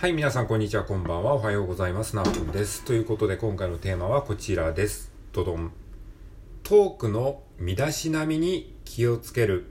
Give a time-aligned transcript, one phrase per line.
[0.00, 1.34] はい、皆さんこんにちは、こんばんは。
[1.34, 2.14] おはようございます。
[2.14, 2.84] なおくんです。
[2.84, 5.10] ということで今回のテーマはこちらです。
[5.32, 5.72] どどん。
[6.62, 9.66] トークの身だしなみに気をつける。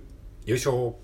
[0.46, 0.98] よいしょ。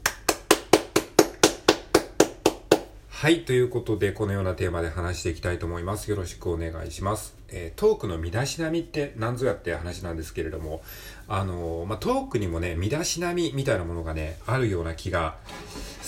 [3.07, 3.45] はい。
[3.45, 6.11] ということで、このようなテーマで話していきたいと思います。
[6.11, 7.33] よろしくお願いします。
[7.47, 10.81] えー、トークの身だしなみって何ぞやって話なんですけれども、
[11.29, 15.37] あのー、まあ、トークにもね、身だしなみみたいなものがね、あるような気が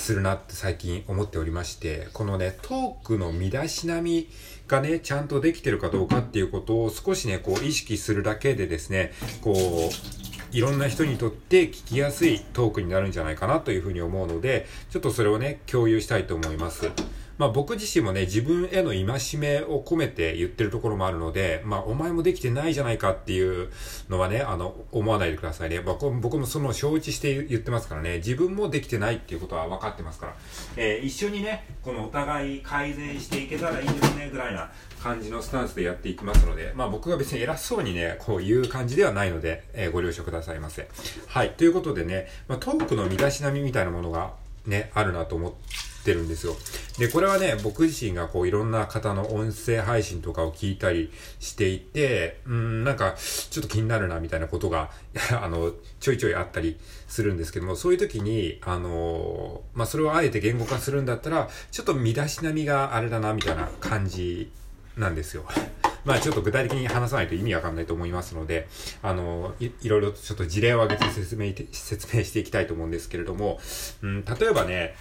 [0.05, 4.29] するなって最近思っておりまして、このね、トークの身だしなみ
[4.67, 16.91] がね、ちゃんとできてるかどうかっていうことを少しね、こう意識するだけでですね、こう、いろんな人にとって聞きやすいトークになるんじゃないかなというふうに思うので、ちょっとそれをね、共有したいと思います。
[17.37, 19.05] まあ僕自身もね、自分への戒
[19.37, 23.69] めを込めて言ってるところもあるので、まあお前もできてないじゃないかっていう
[24.09, 25.81] のはね、あの、思わないでくださいね。
[25.81, 30.35] 僕僕もその承知して言ってますからね、自分もできてないっていうことは分かってますから、
[30.77, 34.71] えー、一緒にね、このお互い改善していけたらいいですね、ぐらいな
[35.03, 40.87] 感じのスタンスでやっていきますので、まあ僕が別に偉そうにね、こういう感じではないので、えー、ご了承くださいませ。
[41.27, 41.51] はい。
[41.51, 44.33] ということでね、まあトークの身だしなみみたいなものが
[44.65, 46.55] ね、あるなと思っててるんですよ。
[46.99, 54.91] で、これはね、僕自身がこういろんな方の音声配信とかを聞いたりしていて、うん、なんかちょっと気になるなみたいなことが
[55.41, 64.51] あの、ちょいちょいあったりするんですけども、そういう時に、あのまあ、それをあえて言語化するんだったら、ちょっと身だしなみがあれだなみたいな感じ
[64.97, 65.45] なんですよ。
[66.05, 68.67] まあちょっと具体的に話さないと意味わかんないと思いますので、
[69.01, 73.59] あの、いいろいろちょっと事例を挙げて説明、説明していきたいと思うんですけれども、
[74.03, 74.95] うん、例えばね、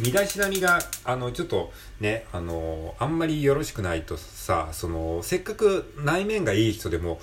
[0.00, 7.20] 身だしなみが、あの、ちょっとね、あの、あんまりよろしくないとさ、その、せっかく内面がいい人でも、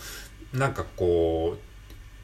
[0.54, 1.60] なんかこう、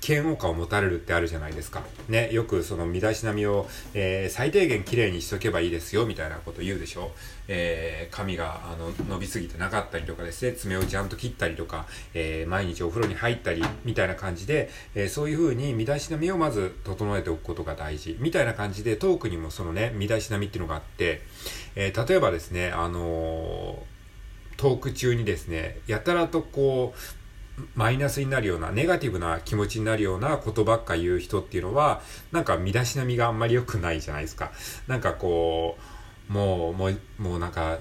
[0.05, 1.83] 嫌悪感を持たれるってあるじゃないですか。
[2.09, 7.11] ね、よくその身だしなみを、えー、最低限綺麗にしとけばいいですよ、みたいなこと言うでしょ。
[7.47, 21.21] えー、髪が、あの、伸びすぎてなかったりとかですね、爪をちゃんと切ったりとか、えー、毎日お風呂に入ったり、みたいな感じで、え、そういう風に身だしなみをまず整えておくことが大事、みたいな感じで、トークにもそのね、身だしなみっていうのがあって、
[21.75, 23.83] え、例えばですね、あの
[24.57, 27.22] トーク中にですね、やたらとこう、
[27.75, 34.51] マイナスになるような、ネガティブな気持ちになるようなことばっか言う人っていうのは、なんか身だしなみがあんまり良くないじゃないですか。
[34.87, 35.77] なんかこ
[36.29, 37.79] う、もう、もう、もうなんか、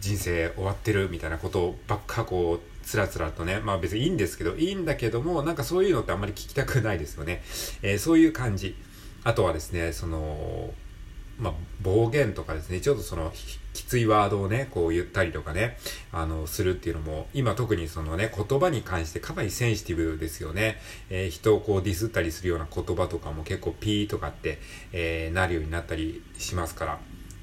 [0.00, 7.42] 人生終わってるみたいなことばっかこう、つらつらとね、まあ別にいいんですけど、いいんだけども、なんかそういうのってあんまり聞きたくないですよね。
[7.82, 8.76] えー、そういう感じ。
[9.24, 10.72] あとはですね、その、
[11.38, 11.52] まあ、
[11.82, 13.32] 暴言とかですね、ちょっとその、
[13.72, 15.76] きついワードをね、こう言ったりとかね、
[16.12, 20.80] あの、するっていうのも、今特にそのね、言葉に関してかなりセンシティブですよね。
[21.10, 24.58] えー、人をこうディスったりするような言葉とかも結構ピーとかって、
[24.92, 26.98] えー、なるようになったりしますから。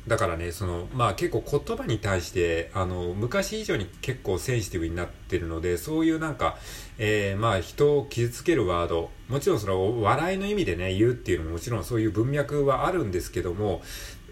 [0.07, 6.57] だからね、その、まあ結構言葉に対して、あの、昔以上に結構センシティブになってるので、そういうなんか、
[6.97, 13.83] えー、まあ人を傷つけるワード、もちろんその笑いの意味でね、言うっていうのももちろんそういう文脈はあるんですけども、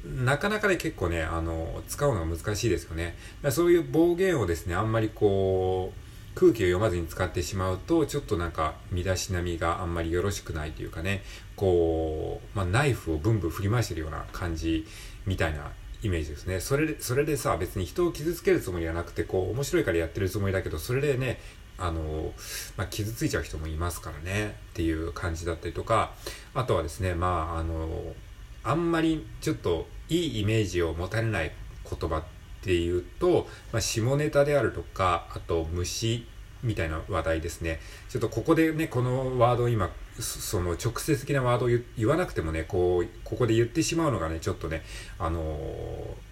[0.05, 3.15] なかなかね、結構ね、あの、使うのが難しいですよね。
[3.51, 6.08] そういう暴言をですね、あんまりこう、
[6.39, 11.21] 空気を読まずに使ってしまうと、ちょっとなんか、身だしなみがあんまりよろしくないというかね、
[11.57, 14.87] こう、まあ、ナイフをブンブン振り回してるような感じ
[15.25, 16.61] みたいなイメージですね。
[16.61, 21.41] それで、それでさ、別に人を傷つけるつもりはなくて、こう、面白いからやってるつもりだけど、それでね、
[21.77, 22.31] あの、
[22.77, 26.13] まあ、傷ついちゃう人もいますからね、っていう感じだったりとか、
[26.53, 28.15] あとはですね、まあ、あの、
[28.63, 31.51] あんまりちょっといいイメージを持たれない
[31.83, 32.23] 言葉
[32.61, 36.27] っていうと、まあ、下ネタであるとか、あと虫
[36.63, 37.79] みたいな話題ですね。
[38.09, 39.89] ちょっとここでね、このワード今、
[40.19, 44.83] その直接的なワードを言わなくてもね、こう、ここで言ってしまうのがね、ちょっとね、
[45.17, 45.57] あの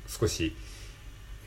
[0.07, 0.55] ー、少し、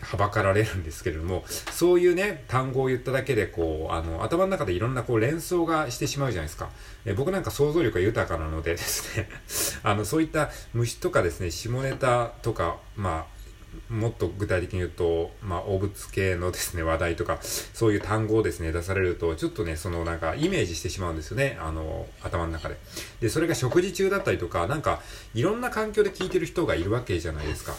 [0.03, 6.71] はばかられるんですけれども、そういうね、単語を言っただけで、こう、あの、頭の中でいろんなこう連想がしてしまうじゃないですか。
[7.05, 9.29] え僕なんか想像力が豊かなのでですね
[9.85, 13.40] あの、そういった虫とかですね、下ネタとか、まあ、
[13.88, 22.76] もっと具体的に言うと、まあ、汚物系のですね、話題とか、そういう単語をですね、出されると、ちょっとね、そのなんか、イメージしてしまうんですよね、あの、頭の中で。
[23.20, 25.02] で、それが食事中だったりとか、なんか、
[25.34, 27.75] いろんな環境で聞いてる人がいるわけじゃないですか。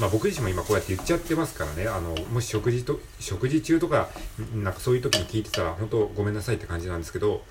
[0.00, 4.08] まあ僕自身も今こうやって言っちゃってますからね、あの、もし食事と、食事中とか、
[4.54, 7.42] なんかそういう時に聞いてたら、本当ごめんなさいって感じなんですけど、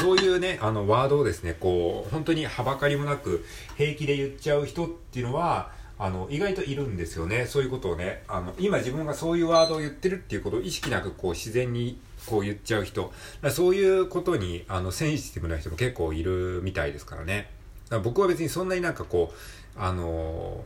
[0.00, 3.44] そういうね、あの、ワードをですね、こう、本当にはばかりもなく、
[3.76, 5.72] 平気で言っちゃう人っていうのは、
[6.04, 7.46] あの、意外といるんですよね。
[7.46, 13.12] そういうことをね、あの、今自分がそういうワードを言ってるっていうことを意識なくこう自然にこう言っちゃう人。
[13.50, 17.50] そういうことに、あの、センシティブな人も結構いるみたいですからね。
[17.92, 20.64] から僕は別にそんなになんかこう、あの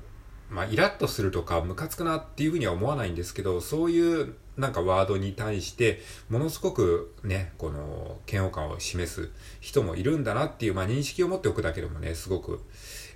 [0.48, 6.00] まあ、イラッとするとか、ムカつくなっていうふうには思わないんですけど、そういうなんかワードに対して、
[6.30, 9.28] ものすごくね、この嫌悪感を示す
[9.60, 12.60] 人もいるんだなっていう、まあ、認識を持っておくだけでもね、すごく、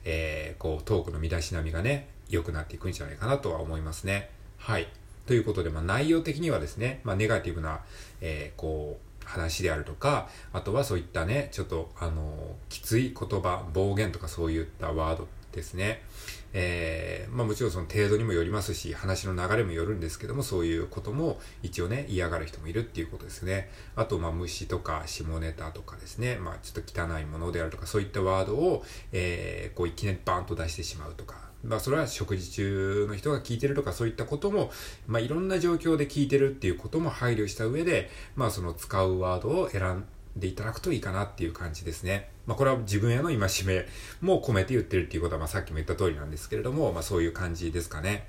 [0.05, 4.31] えー、こう、トークの身だしなみがね、良くなっていくんじゃないかなとは思いますね。
[4.59, 4.89] はい。
[5.27, 7.81] ということで、まあ、内容的にはですね、まあ、ネガティブな、
[8.21, 16.03] えー、こう、話であるとか、あとはそういったね、ちょっと、あの、きつい言葉、暴言とかそういったワードですね。
[16.53, 23.71] えー、まあもちろんその程度にもよりますし、話の流れもよるんですけども、そういうことも一応ね、嫌がる人もいるっていうことですね。
[23.97, 34.71] あと、まあ虫とか下ネタとかですね、まあちょっと汚いものであるとか、そういったワードを、えー、こういきなりバーンと出してしまうとか、まあそれは食事中の人が聞いてるとかそういったことも、
[35.07, 40.05] まあいろんな状況で聞いてるっていうことも配慮した上で、まあその使うワードを選ん
[40.37, 42.31] でいただくといいかなっていう感じですね。
[42.51, 43.87] まあ、これは自分への戒め
[44.21, 48.27] も込めて言ってるっていうことは、まあ、さっきも言った通りなんですけれども、まあ、そういう感じですかね。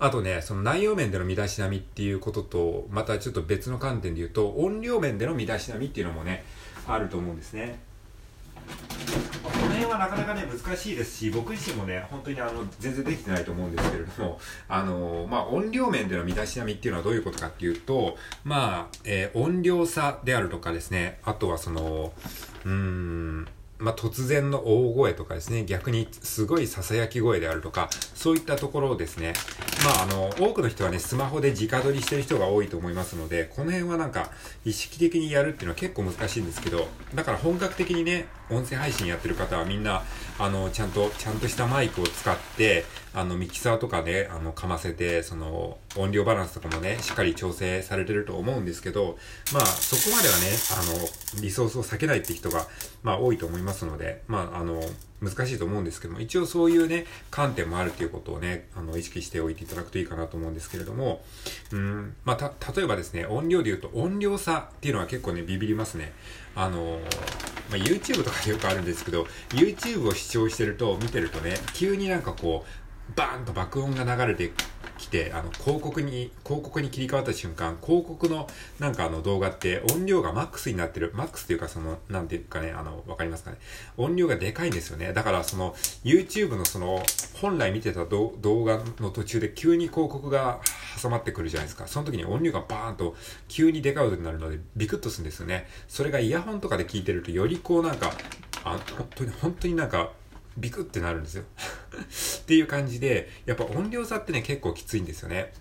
[0.00, 6.44] あとね、その内容面での身だしなみっていうことと、またちょっと別の観点で言うと、音量面での身だしなみっていうのもね、
[6.88, 7.78] あると思うんですね。
[9.42, 22.12] この辺はなかなかね難しいですし僕自身もね本当にあの全然できてないと思うんですけれども あのまあ音量面での身だしなみっていうのはどういうことかっていうとまあ、えー、音量差であるとかですねあとはその
[22.64, 23.48] うーん
[23.78, 29.34] まあ、突然の大声とかですね、逆にすごい囁き声であるとか、そういったところですね。
[29.84, 34.30] まあ、あの、多くの人はね、スマホで直撮りしてる人が多いと思いますので、この辺はなんか、
[34.64, 40.02] 意識的にやるっていうのは結構難しいんですけど、だから本格的にね、音声配信やってる方はみんな、
[40.38, 42.84] あの、ちゃんと、ちゃんとしたマイクを使って、
[43.14, 49.18] あの、ミキサーとかね、あの、かませて、その、音量バランスとかもね、しっかり調整されてると思うんですけど、
[49.52, 50.42] まあ、そこまではね、
[51.34, 52.66] あの、リソースを避けないって人が、
[53.02, 54.80] まあ、多いと思いますので、まあ、あの、
[55.28, 61.24] 難しいと思うんですけども、一応そういうね、観点もあるということをね、あの、意識しておいていただくといいかなと思うんですけれども、
[61.72, 66.12] うん、まあ、た、例えばですね、音量で言うと音量差っていうのは結構ね、ビビりますね。
[66.54, 67.00] あの、
[67.70, 74.52] まあ、YouTube とかでよくあるんですけど、YouTube を視聴してると、見てるとね、急になんかこう、バーンと爆音が流れて
[74.98, 78.48] 来て、あの、広告に、広告に切り替わった瞬間、広告の
[78.78, 81.12] なんかあの動画って音量がマックスになってる。
[81.14, 83.58] マックスっていうかその、なんていうかね、あの、わかりますかね。
[83.96, 85.12] 音量がでかいんですよね。
[85.12, 87.02] だからその、YouTube のその、
[87.34, 88.32] 本来見てた動
[88.64, 90.60] 画の途中で急に広告が
[91.00, 91.86] 挟まってくるじゃないですか。
[91.86, 93.16] その時に音量がバーンと
[93.48, 95.68] 急にでかい音になるのでビクッとするんですよね。
[95.88, 98.12] それがイヤホンとかで聞いてるとよりこうなんか、
[98.64, 100.10] あ本当に、本当になんか、
[100.56, 101.44] ビクってなるんですよ
[102.42, 105.52] っていう感じで、やっぱ音量差ってね、結構きついんですよね。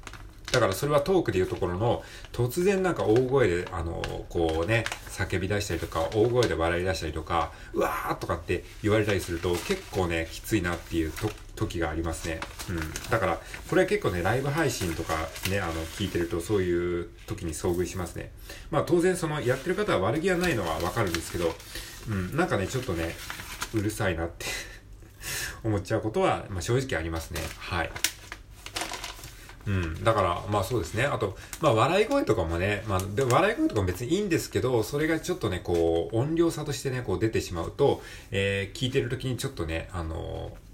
[0.51, 11.11] だからそれはトークでいうところの、突然なんか大声で、あの、こうね、叫び出したりとか、大声で笑い出したりとか、うわーとかって言われたりすると、結構ね、きついなっていう
[11.55, 12.39] 時がありますね。
[12.69, 12.93] うん。
[13.09, 18.31] だから、これは結構ね、ライブ配信とかね、あの、聞いてると、そういう時に遭遇しますね。
[18.71, 21.53] まあ当然その、やってる方は悪気はないのはわかるんですけど、
[22.07, 23.15] うん、なんかね、ちょっとね、
[23.73, 24.45] うるさいなって
[25.65, 27.41] 思っちゃうことは、まあ、正直ありますね。
[27.59, 27.89] はい。
[29.67, 30.03] うん。
[30.03, 31.05] だから、まあそうですね。
[31.05, 38.01] あと、まあ笑い声とかもね、まあ、で笑い声とかも別にいいんですけど、それがちょっとね、こう、音量差としてね、こう出てしまうと、
[38.31, 40.64] えー、聞いてる時にちょっとね、あのー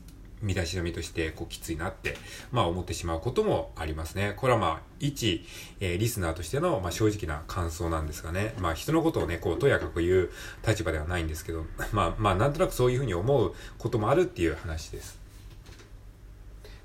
[0.42, 2.16] 身だしなみとしてこうきついなって、
[2.52, 4.33] まあ思ってしまうこともありますね。
[4.38, 5.45] これはまあ、一、
[5.80, 8.54] えー、リスナーとしての、まあ、正直な感想なんですがね。
[8.60, 10.30] まあ人のことをね、こうとやかく言う
[10.68, 15.20] 立場ではないんですけど、まあまあなんとなくそういうふうに思うこともあるっていう話です。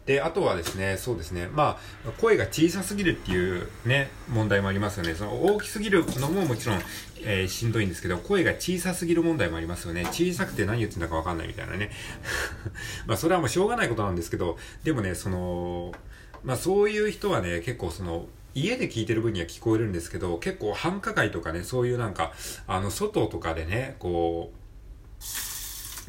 [0.07, 5.15] で、あとはですね、そうですね、まあ、声が小さすぎるっていうね、問題もありますよね。
[5.15, 6.81] その大きすぎるのももちろん、
[7.23, 10.05] えー、しんどいんですけど、声が小さすぎる問題もありますよね。
[10.07, 11.91] 小さくて何言ってんだかわかんないみたいなね。
[13.07, 15.93] まあ、それはもうしょうがないことなんですけど、でもね、その、
[16.45, 22.33] まあ、そういう人はね、結構その、家で聞いてる分には聞こえるんですけど、結構繁華街とかね、そういうなんか、
[22.69, 24.57] あの、外とかでね、こう、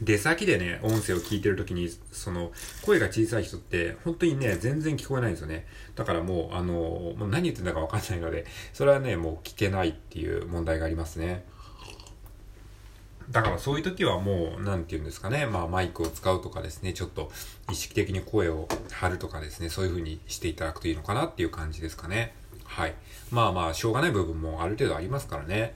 [0.02, 2.52] 出先でね、音声を聞いてるときに、その、
[2.84, 5.66] 声が小さい人って、本当にね、全然聞こえないんですよね。
[5.96, 11.46] だからもう、あの、もう何言ってんだかわかんないので、それはね、もう聞けないっていう問題がありますね。
[13.32, 15.46] だからそういう時はもう、なんて言うんですかね。
[15.48, 17.32] まあマイクを使うとかですね、ちょっと
[17.70, 22.34] 意識的に声を張るとかですね、そういう風にしていただくといいのかなっていう感じですかね。
[22.64, 22.94] はい。
[23.32, 25.74] まあまあ、しょうがない部分もある程度ありますからね。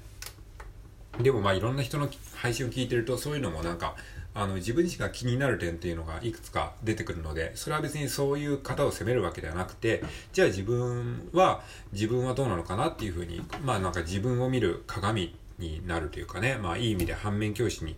[1.20, 3.96] でもまあいろんな人の配信を聞いてるとそういうのもなんか
[4.34, 17.98] あの自分自身が気になる点っていうのがいくつか出てくるのでそれは別にそういう方を責めるわけではなくてじゃあ自分は自分はどうなのかなっていうふうにまあなんか自分を見る鏡になるというかねまあいい意味で反面教師に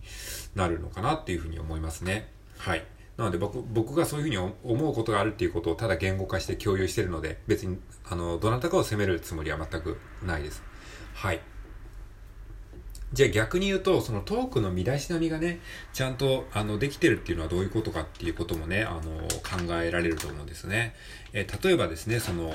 [0.55, 2.27] なるのかなっていうふうに思いますね
[2.57, 2.83] はい
[3.17, 7.77] なので僕、僕がそういうふうに思うことがあるっていうことをただ言語化して共有してるので、別に、
[8.09, 10.63] あの、どなたかを責めるつもりは全くないです。
[11.13, 11.39] はい。
[13.13, 15.59] じゃあ逆に言うと、そのトークの身だしなみがね、
[15.93, 19.01] ちゃんと、あの、できてるっていうのはどういうことかっていうこともね、あの、
[19.67, 20.95] 考えられると思うんですね。
[21.31, 22.51] えー、例えばですね、その、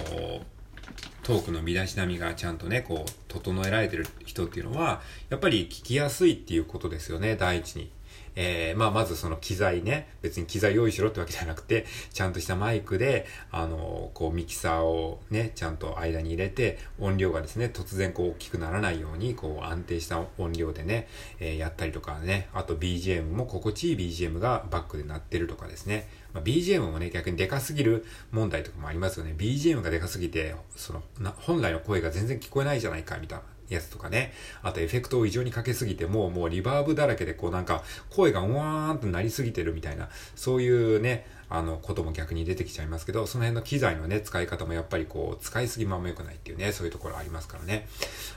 [1.23, 5.01] トークの身だしなみがちゃんとね、こう、整えられてる人っていうのは、
[5.31, 7.91] やっぱり聞きやすいっていうことですよね、第一に。
[8.41, 21.09] えー、まあ、まずその機材ね、別に機材用意しろってわけじゃなくて、ちゃんとしたマイクで、あの、こう、ミキサーをね、ちゃんと間に入れて、音量がですね、突然こう、大きくならないように、こう、安定した音量でね、
[21.41, 29.35] えー、やったりとかね、あと BGM も心地いい BGM がバックで鳴ってるとかですね、まあ、BGM もね、逆にでかすぎる問題とかもありますよね。
[29.37, 31.03] BGM がでかすぎて、その、
[31.39, 33.58] 本来の声が全然聞こえないじゃないか、みたいな。
[33.69, 34.33] やつとかね。
[34.63, 47.89] あとエフェクトを異常にかけすぎて、もうもうリバーブだらけでこうなんか声がうわーんとなりすぎてるみたいな、そういうね、あの、ことも逆に出てきちゃいますけど、その辺の機材のね、使い方もやっぱりこう、使いすぎまも良くないっていうね、そういうところありますからね。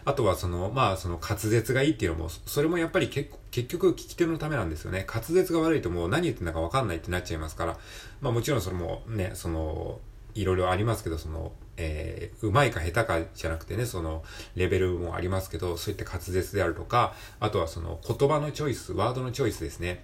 [0.05, 5.05] あとはその、まあその滑舌がいいっていうのも、それもやっぱり結結局聞き手のためなんですよね。
[5.07, 7.77] 滑舌が悪いともう何言ってんだかわかんないってなっちゃいますから、
[8.21, 9.99] まあもちろんそれもね、その、
[10.35, 14.23] いろいろありますけど、その、えー、うまいか下手かじゃなくてね、その、
[14.55, 20.03] レベルもありますけど、そういった滑舌であるとか、あとはその、言葉のチョイス、ワードのチョイスですね。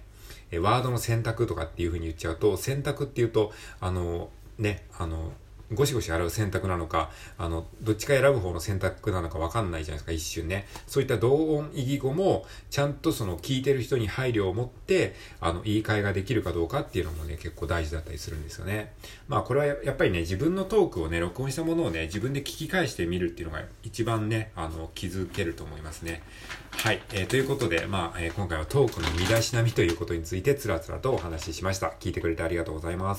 [0.50, 5.32] えー、ワードの選択とかっていう風に言っちゃうと、選択っていうと、あの、ね、あの、
[5.72, 10.66] ゴシゴシ洗う選択なのか、あの、どっちか選ぶ方の選択なのかわかんないじゃないですか、一瞬ね。
[10.86, 18.92] そういった同音異義語も、ちゃんとその聞いてる人に配慮を持って、あの、言い換えができるかどうかっていうのもね、結構大事だったりするんですよね。
[19.28, 26.22] まあ、これはやっぱりね、自分のトークをね、録音したものをね、自分で聞き返してみるっていうのが一番ね、あの、気づけると思いますね。
[26.70, 27.02] はい。
[27.12, 31.92] えー、ということで、まあ、えー、今回はトークの身だしなみということについて、つらつらとお話ししました。
[32.00, 33.16] 聞いてくれてありがとうございます。